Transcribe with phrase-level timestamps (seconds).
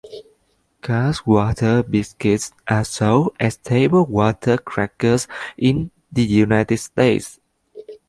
[0.81, 5.27] Carr's water biscuits are sold as Table Water Crackers
[5.59, 7.39] in the United States.